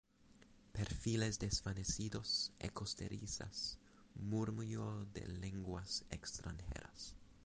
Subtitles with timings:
[0.73, 3.77] perfiles desvanecidos, ecos de risas,
[4.15, 7.13] murmullo de lenguas extranjeras